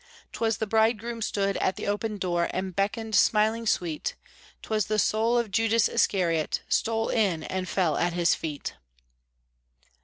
[0.33, 4.15] "'Twas the Bridegroom stood at the open door And beckon' d, smiling sweet;
[4.63, 8.73] 'Twas the soul of Judas Iscariot Stole in, and fell at his feet."